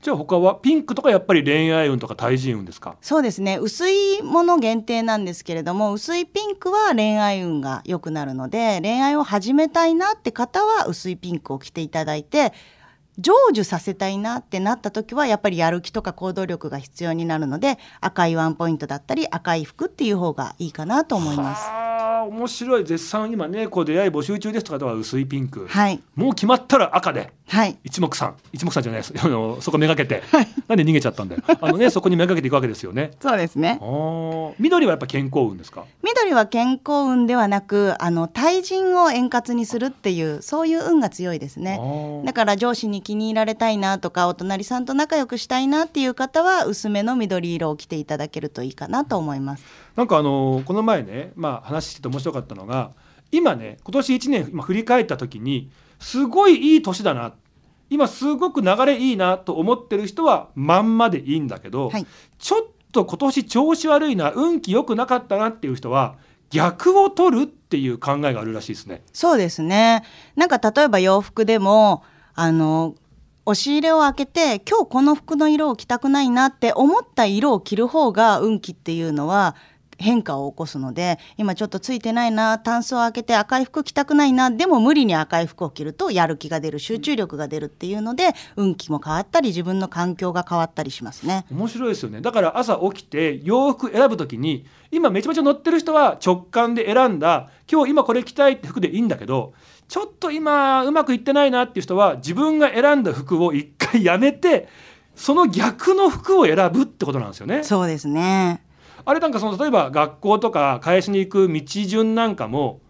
[0.08, 2.96] じゃあ他はピンクとかやっぱり恋愛運とか対人運ですか？
[3.02, 3.58] そうですね。
[3.58, 12.54] 薄いもの限定なんですけれども薄いピンクは恋愛運が良くなるので恋愛を始めたいなって方は薄いピンクを着ていただいて
[13.17, 21.87] 成就させたいなってなった時はやっぱりやる気とか行動力が必要になるので赤いワンポイントだったり赤い服っていう方がいいかなと思います。
[22.25, 28.36] 面白い絶賛今ねこう出会い募集中ですとかは薄いピンク、はい、もう決まったら赤で、はい、一目散。
[28.51, 29.13] 一目散じゃないです。
[29.23, 31.43] あのそこめがけて、 はい、なんで逃げちゃったんだよ。
[31.62, 33.12] あのねそこにめがけていくわけですよね。
[33.21, 33.80] そうですね。
[34.60, 35.84] 緑はやっぱ健康運ですか？
[36.03, 41.80] 緑は健康運ではなくあの対人を円滑にするっていうそういう運が強いですね。
[42.25, 49.63] だから上司に気に入られたいなとかお隣さんと仲良くしたいなっていう方は薄めの緑色を着ていただけるといいかなと思います
[49.97, 52.91] なんかあのこの前ね、まあ、話してて面白かったのが
[53.31, 57.33] 今ね今年1年今振り返った時にすごいいい年だな
[57.89, 62.05] 今すごく流れいいなと思ってる人はまんまでいいんだけど、はい、
[62.38, 66.15] ちょっと今年調子悪いな運気良くなかったなっていう人は
[66.51, 69.01] 逆を取るっていう考えがあるらしいですね。
[69.13, 70.03] そうですね
[70.36, 72.03] なんか例えば洋服でも
[72.36, 72.93] あの
[73.45, 79.55] 押し入れを開けて今日この服の色を着たくないなって思った色を着る方が運気っていうのは
[79.97, 91.45] 変化を起こすので今ちょっとついてないなタンスを開けて赤い服着たくないなでも無理に赤い服を着るとやる気が出る集中力が出るっていうので運気も変わったり自分の環境が変わったりしますね。
[91.51, 92.21] 面白いですよね。
[92.21, 99.53] だから朝起きて洋服選ぶ時に今めちゃめちゃ乗ってる人は直感で選んだ今日今これ着たいって服でいいんだけど
[99.88, 104.67] ちょっと今うまくいってないなっていう人は自分が選んだ服を一回やめて
[105.15, 107.63] その逆の服を選ぶってことなんですよね。
[107.63, 108.62] そうですね
[109.10, 112.82] あれなんかその例えば学校とか会社に行く道順なんかも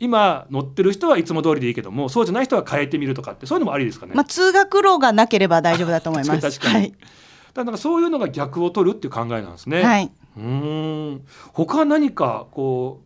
[0.00, 4.14] 今乗ってる人はいつも通りでいいけどもそうじゃない人は変えてみるとかってそういうのもありですかね？
[4.14, 6.40] まあ、通学路がなければ大丈夫だと思います。
[6.58, 6.94] 確かに、はい、
[7.52, 9.82] だからそういうのが逆を取るっていう考えなんですね。
[9.82, 11.20] はい、うん。
[11.52, 13.02] 他何かこ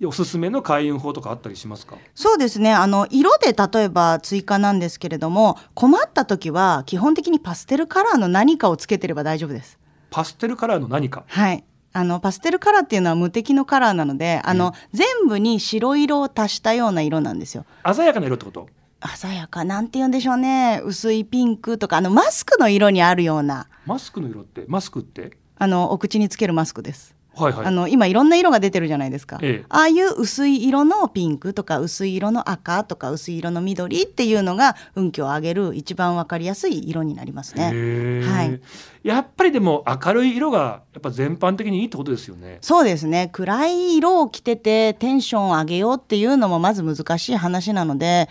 [0.00, 1.96] うおすすめの開運法とかあったりしますか？
[2.14, 2.72] そうですね。
[2.72, 9.78] あの色で例えば追加なんですけれども困った時は基本的にパステルカラーの何かをつけてれば大丈夫です。
[10.10, 11.24] パステルカラーの何か？
[11.26, 11.64] はい
[11.96, 17.64] あのパステルカラーっていうのは無敵のカラーなのであの、全部に白色を足したような色なんですよ。
[17.90, 18.68] 鮮やかな色ってこと？
[19.16, 20.82] 鮮やかなんて言うんでしょうね。
[20.84, 23.66] 薄いピンクとかあのマスクの色にあるような。
[23.86, 24.66] マスクの色って？
[24.68, 25.38] マスクって？
[25.58, 27.66] あのお口につけるマスクですはいはい。
[27.66, 29.64] あの今いろんな色が出てるじゃないですか、ええ。
[29.68, 38.22] ああいう薄い色のピンクとか薄い色の赤とか薄い色の緑っていうのが運気を上げる一番わかりやすい色になりますね。
[38.22, 38.60] はい。
[39.02, 42.58] やっぱりでも明るい色がやっぱ全般的にいいってことですよね。
[42.62, 43.28] そうですね。
[43.32, 48.28] 暗い色を着ててテンションを上げようっていうのもまず難しい話なので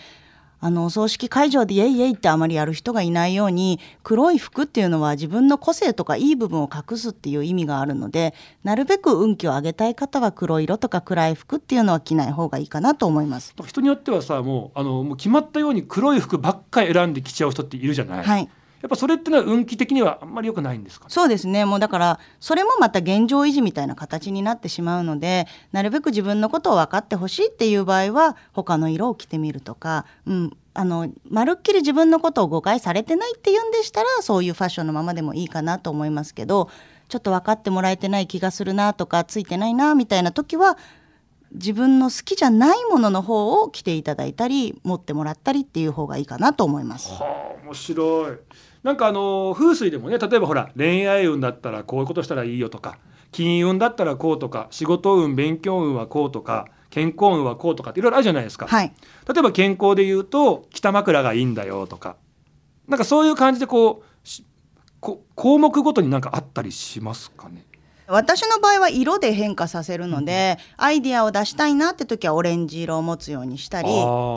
[0.66, 13.54] あのお葬式会場でイエイイエイってあまりやる人がいないように黒い服っていうのは自分の個性とかいい部分を隠すっていう意味があるのでなるべく運気を上げたい方は黒色とか暗い服っていうのは着ない方がいいかなと思います。
[13.64, 18.50] 人によってはさもうあのもう決まったように黒い服ばっかり選んで着ちゃう人っているじゃない、はい
[18.82, 21.10] やっぱそれってのは運気的にはあんまり良くないんですかね？
[21.12, 21.66] そうですね。
[21.66, 36.70] もうだからそれもまた現状維持みたいな形になってしまうのでなるべく自分のことを分かってほしいっていう場合は他の色を着てみるとか、うん、あのまるっきり自分のことを誤解されてないっていうんでしたらそういうファッションのままでもいいかなと思いますけど
[37.08, 40.78] ちょっと分かってもらえてない気がするなとかついてないなみたいな時は
[41.56, 47.12] 自分の好きじゃないものの方を着ていただいたり持ってもらったりっていう方がいいかなと思います。
[47.12, 48.38] はあ面白い。
[48.84, 53.00] なんかあの風水でもね例えばほら恋愛運だったらこういうことしたらいいよとか
[53.32, 58.94] 金運だったらこうとか仕事運勉強運はこうとか健康運はこうとかっていろいろあるじゃないですか、はい。
[59.28, 62.16] 例えば健康で言うと北枕がいいんだよとか。
[62.88, 67.66] なんかそういう感じでこう項目ごとになんかあったりしますかね？
[68.08, 73.88] 私の場合は色で変化させるので、アイディアを出したいなって時はオレンジ色を持つようにしたり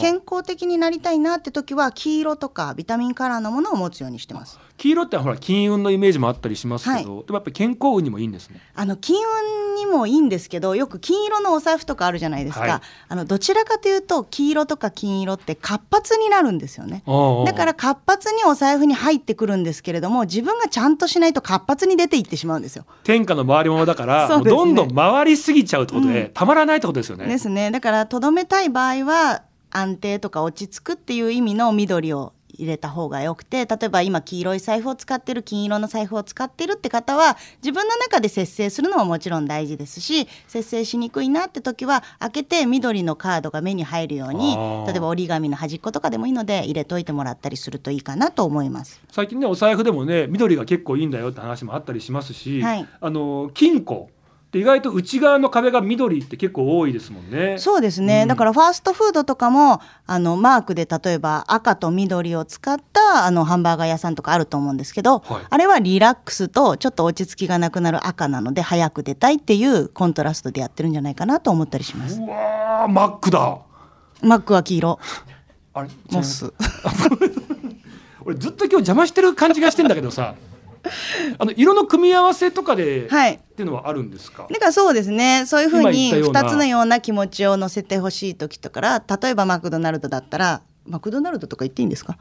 [0.00, 8.60] 健康的になりたいなって時は黄色とかビタミンカラーのものを持つようにしてます黄色ってほら金運のイメージもあったりしますけど、でもやっぱり健康運にもいいんですね。
[8.74, 12.80] あの金運にもいいんですけどよく金色のお財布とかあるじゃないですか、はい。
[13.08, 17.02] あのどちらかというと黄色とか金色って活発になるんですよね。
[17.44, 22.86] だから活発にお財布に入ってくるんですけれども自分がちゃんとしないと活発に出ていってしまうんですよ。
[23.02, 24.48] 天下の回り物だから、 ね。
[24.48, 26.32] どんどん回りすぎちゃうってことで、うん。
[26.32, 27.26] たまらないってことですよね。
[27.26, 27.72] ですね。
[27.72, 49.00] だからとどめたい場合は安定とか落ち着くっていう意味の緑を入れた方がよくて例えば今黄色い財布を使ってる金色の財布を使ってるって方は自分の中で節制するのももちろん大事ですし節制しにくいなって時は開けて緑のカードが目に入るように例えば折り紙の端っことかでもいいので入れといてもらったりするといいかなと思います。
[49.10, 52.88] 最近ねお財布でもね緑が結構いいんだよって話もあったりしますし、はい。
[53.00, 54.10] あの金庫
[54.54, 57.58] 意外と内側の壁が緑って結構多いですもんね。
[57.58, 58.28] そうですね、うん。
[58.28, 65.42] だからファーストフードとかもあのマークで例えば赤と緑を使ったあのハンバーガー屋さんとかあると思うんですけど、はい。
[65.50, 72.18] あれはリラックスとちょっと落ち着きがなくなる赤なので早く出たいっていうコントラストでやってるんじゃないかなと思ったりします。
[72.18, 73.58] うわーマックだ。
[74.22, 74.98] マックは黄色。
[75.74, 76.50] あれモス。
[78.24, 80.34] 俺ずっと今日邪魔してる感じがしてんだけどさ
[81.38, 83.34] あの色の組み合わせとかで、はい。
[83.34, 84.46] っていうのはあるんですか？
[84.50, 85.44] だからそうですね。
[85.46, 86.42] そういうふう今に言ったような。
[86.42, 92.16] 2つのような気持ちを乗せてほしい時とから例えばマクドナルドだったらマクドナルドとか言っていいんですか？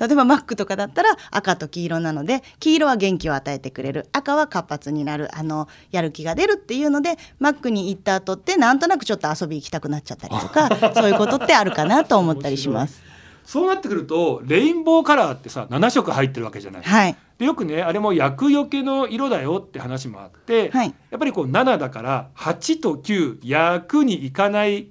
[0.00, 4.06] 例えばマックとかだったら赤と黄色なので黄色は元気を与えてくれる。
[4.12, 5.28] 赤は活発になる。
[5.36, 13.02] あのやる気が出るっていうのでマックに行った後ってなんとなくちょっと遊び行きたくなっちゃったりとかそういうことってあるかなと思ったりします。
[13.48, 16.82] そうなってくるとレインボーカラーってさ7色入ってるわけじゃない。
[16.82, 20.94] はい、でよくねあれも厄除けの色だよって話もあって、はい。
[21.10, 24.88] やっぱりこう7だから8と9役に行かない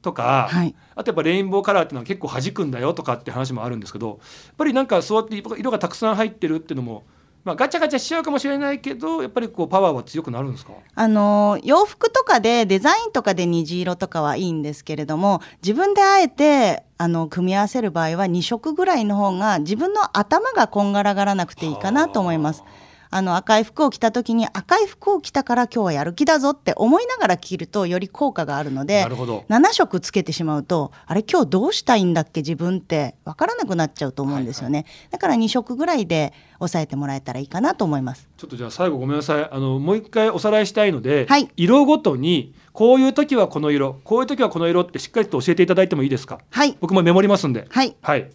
[0.00, 0.74] とか、はい。
[0.94, 4.18] あとやっぱレインボーカラーっていうのは結構弾くんだよとかって話もあるんですけどやっ
[4.56, 7.04] ぱりなんかそうやって色がたくさん入ってるっていうのも、
[7.50, 10.72] まあ、ガチャガチャしちゃうかもしれないけどやっぱりこうパワーは強くなるんですか？
[10.94, 22.62] あの洋服とかでデザインとかで虹色とかはいいんですけれども自分であえてあの組み合わせる場合は2色ぐらいの方が自分の頭がこんがらがらなくていいかなと思います。
[22.62, 22.79] あ
[23.22, 29.44] の赤い服を着た時に赤い服を着たから今日はやる気だぞって思いながら着るとより効果があるのでなるほど。
[29.48, 38.28] 7色つけてしまうとあれ今日どうしたいんだっけ自分って分からなくなっちゃうと思うんですよね、だから2色ぐらいで抑えてもらえたらいいかなと思います。
[38.36, 39.48] ちょっとじゃあ最後ごめんなさい。
[39.50, 41.50] あのもう一回おさらいしたいので、はい。
[41.56, 46.38] 色ごとにこういう時はこの色こういう時はこの色ってしっかりと教えていただいてもいいですか？
[46.50, 46.76] はい。
[46.80, 47.66] 僕もメモりますんで。
[47.70, 47.96] はい。
[48.02, 48.30] はい。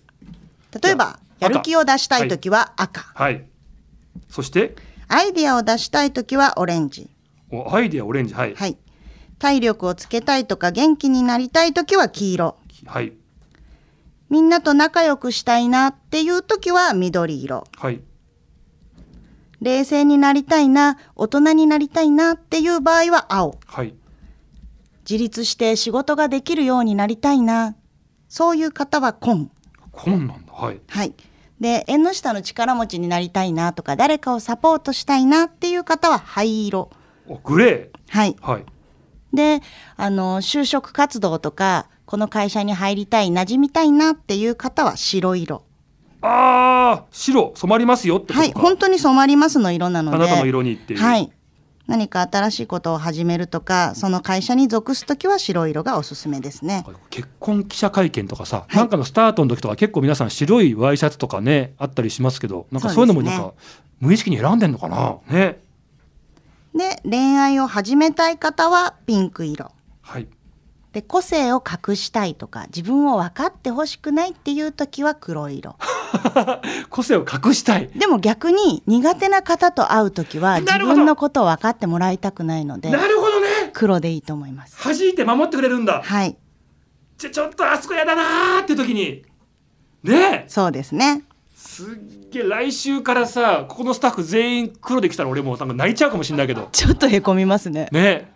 [0.83, 3.45] 例えばやる気を出したい時は赤、はい
[4.29, 4.75] そして？
[5.07, 7.09] アイディアを出したい時はオレンジ
[7.51, 8.77] おアイディアオレンジはい、はい
[9.37, 12.57] 体力をつけたいとか元気になりたい時は黄色。
[12.85, 13.11] はい
[14.29, 17.65] みんなと仲良くしたいなっていう時は緑色。
[17.77, 18.01] はい
[19.61, 23.59] 冷静になりたいな、大人になりたいなっていう場合は青。
[23.65, 23.93] はい
[25.09, 27.75] 自立して仕事ができるようになりたいな。
[28.27, 29.51] そういう方は紺。
[29.91, 31.13] こんなんだはいはい。
[31.59, 36.89] で、縁の下の力持ちになりたいなとか、誰かをサポートしたいなっていう方は灰色。
[37.27, 38.33] おグレはい。
[38.33, 38.65] ーはい
[39.33, 39.61] で、
[39.97, 45.63] あの、就職活動とか、この会社に入りたい、馴染みたいなっていう方は白色。
[46.21, 48.53] ああ白染まりますよってことか、はい。
[48.53, 50.17] 本当に染まりますの色なので。
[50.17, 51.31] あなたの色にっていうはい。
[51.87, 56.83] 何か新しいことを始めるとか、その会社に属すときは白色がおすすめですね。
[57.09, 58.75] 結婚記者会見とかさ、い。
[58.75, 63.53] なんかのスタートの時とか結構皆さん白いワイシャツとかねあったりしますけどなんかそういうのもなんか
[63.99, 65.17] 無意識に選んでんのかな？
[65.29, 65.59] ね。
[66.73, 69.71] で、恋愛を始めたい方はピンク色。
[70.01, 70.27] はい
[70.95, 75.75] で、個性を隠したいとか、自分を分かってほしくないっていうときは黒色。
[76.89, 77.89] 個性を隠したい。
[77.93, 83.71] でも逆に苦手な方と会うときは自分のことを分かってもらいたくないのでなるほどね。
[83.73, 84.81] 黒でいいと思います。
[84.81, 86.01] 弾いて守ってくれるんだ。
[86.01, 86.37] はい、
[87.17, 89.23] ちょちょっとあそこやだなーって時に。
[90.01, 90.45] ね。
[90.45, 91.23] えそうですね。
[91.57, 96.69] すっげえ来週からさここのスタッフ全員黒できたら俺もうなんか泣いちゃうかもしれないけど。
[96.71, 97.89] ちょっとへこみますね。
[97.91, 98.33] ね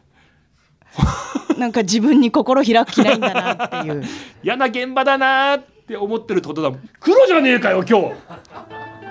[1.60, 4.04] なんか自分に心開く気ないんだなっていう。
[4.44, 6.90] 嫌な現場だなーって思ってるってことだもん。
[7.00, 8.12] 黒じゃねえかよ今日。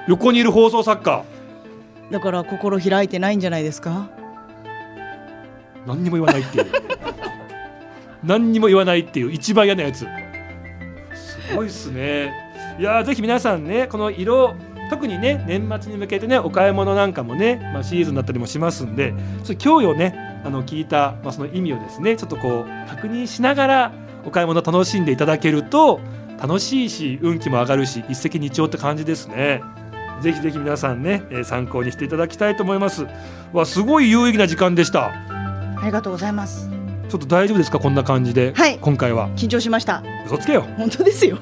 [0.08, 1.22] 横にいる放送作家。
[2.10, 4.08] だから心開いてないんじゃないですか？
[5.86, 6.66] 何にも言わないっていう。
[8.24, 9.32] 何にも言わないっていう。
[9.32, 10.00] 一番嫌なやつ。
[11.14, 12.32] すごいっすね。
[12.78, 14.54] いやーぜひ皆さんねこの色
[14.88, 19.12] 特にね年末に向けてねお買い物なんかもね、まあ、シーズンだったりもしますんで
[19.44, 23.92] ちょっと今日をねあの聞いた、まあ、その意味をですねちょっとこう確認しながら
[24.24, 26.00] お買い物楽しんでいただけると
[26.40, 29.62] 楽しいし運気も上がるし一石二鳥って感じですね
[30.20, 33.06] ぜひぜひ皆さんね、えー参考にしていただきたいと思います
[33.52, 35.12] わすごい有意義な時間でした
[35.80, 36.68] ありがとうございます。
[37.08, 37.78] ちょっと大丈夫ですか？
[37.78, 40.02] こんな感じで、はい今回は緊張しました。
[40.26, 41.38] 嘘つけよ本当ですよ。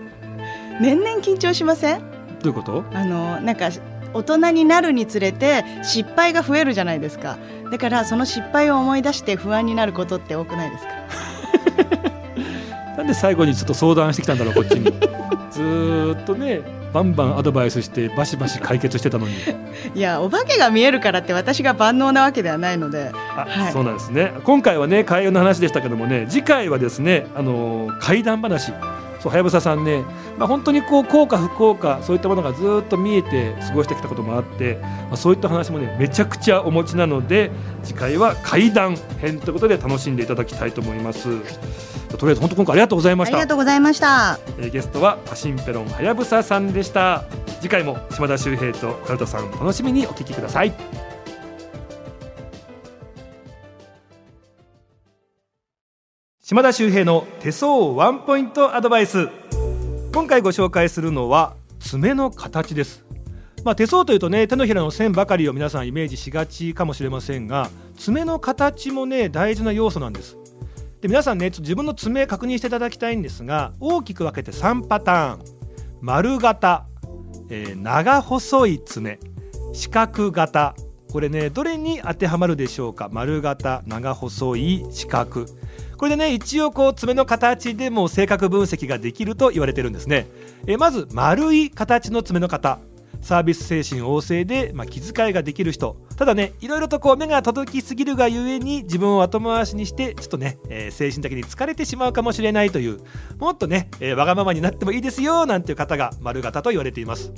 [0.80, 2.00] 年々緊張しません？
[2.00, 2.04] ど
[2.44, 2.84] ういうこと？
[2.94, 3.68] あのなんか
[4.14, 7.38] 大人になるにつれて失敗が増えるじゃないですか。
[7.70, 10.90] だからその失敗を思い出して不安になることって多くないですか？
[12.98, 14.84] なんで最後にちょっと相談してきたんだろうこっちに
[15.50, 16.60] ずーっとね
[16.92, 19.34] バンバンアドバイスしてバシバシ解決してたのに
[19.94, 23.12] いやお化けが見えるからって私が万能なわけではないので。
[23.36, 28.72] あ、はいそうなんですね今回はね開運の話でしたけどもね次回はですねあのー怪談話
[29.20, 30.02] そうはやぶささんね、
[30.38, 37.50] まあ、本当にこう幸か不幸かそういったものがずーっと見えて過ごしてきたこともあって、まあ、そういった話もねめちゃくちゃお持ちなので
[37.82, 41.28] 次回は怪談編ということで楽しんでいただきたいと思います。
[42.16, 44.38] とりあえず本当今回ありがとうございまあしたりがとうございました。
[44.58, 47.24] えーゲストはパシンペロンはやぶささんでした
[47.60, 51.09] 次回も島田秀平とカルトさん楽しみにお聞きください
[56.50, 59.28] 島田秀平の手相ワンポイントアドバイス。
[60.12, 63.04] 今回ご紹介するのは爪の形です。
[63.62, 70.36] まあ、手相というとね手のひらの線ばかりを皆さんイメージしがちかもしれませんが爪の形もね大事な要素なんです。
[71.00, 75.44] で皆さんねちょっと自分の爪確認していただきたいんですが大きく分けて3パターン。
[76.00, 76.84] 丸型、
[77.48, 79.20] えー長細い爪。
[79.72, 80.74] 四角型。
[81.12, 83.08] これねどれに当てはまるでしょうか？
[83.12, 85.46] 丸型長細い四角。
[86.00, 90.28] これでね一応こう爪の形でも性格分析ができると言われてるんですね、
[90.66, 92.78] えまず丸い形の爪の方
[93.20, 95.98] サービス精神旺盛で、まあ、気遣いができる人。
[96.16, 103.00] ただねいろいろとこう目が届きすぎるがゆえに自分を後回しにしてちょっとね、えー精神的に疲れてしまうかもしれないという
[103.38, 107.30] もっとね、えーわがままになってもいいですよなんていう方が丸型と言われています。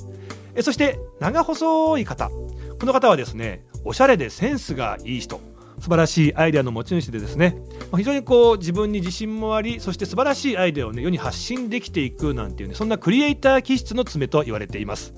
[0.54, 5.40] えそして長細い方この方はですねおしゃれでセンスがいい人。
[5.82, 7.56] 素晴らしいアイデアの持ち主でですね。
[7.96, 15.12] 非常にこう自分に自信もありそして素晴らしいアイデアをね世に発信できていくなんていうねそんなクリエイター気質の爪と言われています。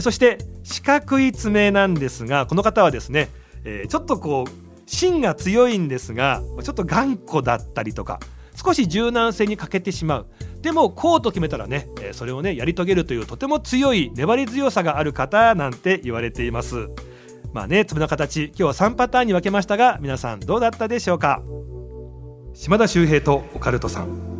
[0.00, 3.30] そして四角い爪なんですがこの方はですね、
[3.64, 4.50] えーちょっとこう
[4.84, 8.20] 芯が強いんですがちょっと頑固だったりとか
[8.54, 10.26] 少し柔軟性に欠けてしまう。
[10.60, 16.88] でもこうと決めたらね、えそれをねやり遂げるというとても強い粘り強さがある方なんて言われています。
[17.52, 21.42] まあね粒の形今日は3パターンに分けましたが皆さんどうだったでしょうか？
[22.54, 24.35] 島田秀平とオカルトさん。